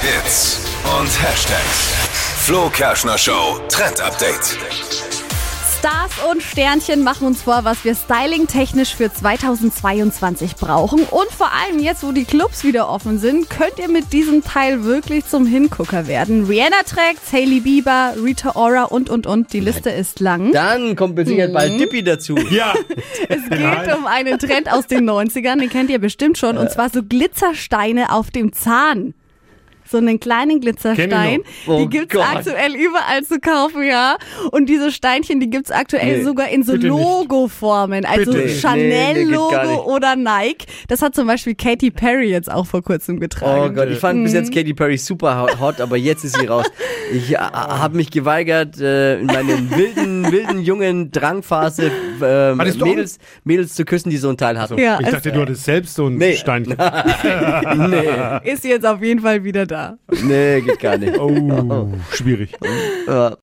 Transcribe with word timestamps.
Hits 0.00 0.60
und 1.00 1.08
Hashtags. 1.22 1.92
Flo 2.44 2.70
Kerschner 2.70 3.18
Show 3.18 3.58
Trend 3.68 4.00
Update. 4.00 4.56
Stars 5.76 6.12
und 6.30 6.40
Sternchen 6.40 7.02
machen 7.02 7.26
uns 7.26 7.42
vor, 7.42 7.60
was 7.64 7.84
wir 7.84 7.96
styling-technisch 7.96 8.94
für 8.94 9.12
2022 9.12 10.54
brauchen. 10.54 11.00
Und 11.04 11.30
vor 11.30 11.50
allem 11.52 11.80
jetzt, 11.80 12.04
wo 12.04 12.12
die 12.12 12.24
Clubs 12.24 12.62
wieder 12.62 12.88
offen 12.88 13.18
sind, 13.18 13.50
könnt 13.50 13.78
ihr 13.78 13.88
mit 13.88 14.12
diesem 14.12 14.44
Teil 14.44 14.84
wirklich 14.84 15.26
zum 15.26 15.46
Hingucker 15.46 16.06
werden. 16.06 16.46
Rihanna 16.46 16.82
trägt, 16.86 17.20
Hailey 17.32 17.60
Bieber, 17.60 18.14
Rita 18.22 18.52
Ora 18.54 18.84
und, 18.84 19.10
und, 19.10 19.26
und. 19.26 19.52
Die 19.52 19.60
Liste 19.60 19.90
ist 19.90 20.20
lang. 20.20 20.52
Dann 20.52 20.94
kommt 20.94 21.16
mit 21.16 21.26
Sicherheit 21.26 21.52
bald 21.52 21.78
Dippy 21.80 22.04
dazu. 22.04 22.36
Ja, 22.50 22.72
Es 23.28 23.48
geht 23.48 23.96
um 23.96 24.06
einen 24.06 24.38
Trend 24.38 24.70
aus 24.72 24.86
den 24.86 25.08
90ern, 25.10 25.58
den 25.58 25.70
kennt 25.70 25.90
ihr 25.90 25.98
bestimmt 25.98 26.38
schon. 26.38 26.56
Und 26.56 26.70
zwar 26.70 26.88
so 26.88 27.02
Glitzersteine 27.02 28.12
auf 28.12 28.30
dem 28.30 28.52
Zahn. 28.52 29.14
So 29.90 29.98
einen 29.98 30.20
kleinen 30.20 30.60
Glitzerstein. 30.60 31.40
Oh 31.66 31.78
die 31.80 31.88
gibt's 31.88 32.14
Gott. 32.14 32.24
aktuell 32.36 32.74
überall 32.74 33.22
zu 33.24 33.38
kaufen, 33.40 33.82
ja. 33.82 34.16
Und 34.52 34.66
diese 34.68 34.90
Steinchen, 34.92 35.40
die 35.40 35.48
gibt's 35.50 35.70
aktuell 35.70 36.18
Nee, 36.18 36.24
sogar 36.24 36.48
in 36.48 36.62
so. 36.62 36.74
Logo-Formen. 36.74 38.04
Also. 38.04 38.32
Nee, 38.32 38.44
nee, 38.44 38.48
Chanel-Logo 38.54 39.62
nicht. 39.62 39.80
oder 39.86 40.16
Nike. 40.16 40.66
Das 40.88 41.02
hat 41.02 41.14
zum 41.14 41.26
Beispiel 41.26 41.54
Katy 41.54 41.90
Perry 41.90 42.30
jetzt 42.30 42.50
auch 42.50 42.66
vor 42.66 42.82
kurzem 42.82 43.18
getragen. 43.20 43.70
Oh 43.72 43.74
Gott, 43.74 43.88
ich 43.90 43.98
fand 43.98 44.22
bis 44.24 44.32
jetzt 44.32 44.52
Katy 44.52 44.74
Perry 44.74 44.98
super 44.98 45.40
ho- 45.42 45.60
hot, 45.60 45.80
aber 45.80 45.96
jetzt 45.96 46.24
ist 46.24 46.36
sie 46.38 46.46
raus. 46.46 46.66
Ich 47.12 47.32
äh, 47.32 47.36
habe 47.38 47.96
mich 47.96 48.10
geweigert, 48.10 48.78
äh, 48.80 49.18
in 49.20 49.26
meinen 49.26 49.70
wilden, 49.76 50.30
wilden, 50.30 50.62
jungen 50.62 51.10
Drangphase 51.10 51.90
auch- 52.20 52.84
Mädels, 52.84 53.18
Mädels 53.44 53.74
zu 53.74 53.84
küssen, 53.84 54.10
die 54.10 54.16
so 54.18 54.28
ein 54.28 54.36
Teil 54.36 54.58
hatten. 54.60 54.78
Ja, 54.78 54.98
ich 55.00 55.06
es 55.06 55.12
dachte, 55.12 55.32
du 55.32 55.40
hattest 55.40 55.64
selbst 55.64 55.94
so 55.94 56.06
ein 56.06 56.16
Nee. 56.16 56.36
Steinchen. 56.36 56.76
Nee, 57.88 58.08
ist 58.52 58.64
jetzt 58.64 58.84
auf 58.86 59.02
jeden 59.02 59.20
Fall 59.20 59.44
wieder 59.44 59.66
da. 59.78 59.98
nee, 60.22 60.60
geht 60.60 60.80
gar 60.80 60.98
nicht. 60.98 61.18
Oh, 61.18 61.88
schwierig. 62.12 62.50
Ja. 63.06 63.36